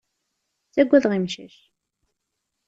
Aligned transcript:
Ttagadeɣ 0.67 1.11
imcac. 1.17 1.55